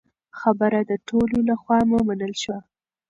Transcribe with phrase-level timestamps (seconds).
[0.39, 2.59] خبره د ټولو له خوا ومنل شوه.